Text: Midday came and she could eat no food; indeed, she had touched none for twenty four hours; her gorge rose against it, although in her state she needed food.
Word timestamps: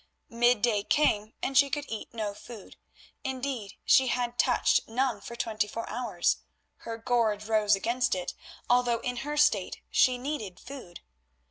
Midday 0.31 0.81
came 0.85 1.33
and 1.43 1.55
she 1.55 1.69
could 1.69 1.85
eat 1.87 2.11
no 2.11 2.33
food; 2.33 2.75
indeed, 3.23 3.75
she 3.85 4.07
had 4.07 4.39
touched 4.39 4.87
none 4.87 5.21
for 5.21 5.35
twenty 5.35 5.67
four 5.67 5.87
hours; 5.87 6.37
her 6.77 6.97
gorge 6.97 7.45
rose 7.45 7.75
against 7.75 8.15
it, 8.15 8.33
although 8.67 9.01
in 9.01 9.17
her 9.17 9.37
state 9.37 9.79
she 9.91 10.17
needed 10.17 10.59
food. 10.59 11.01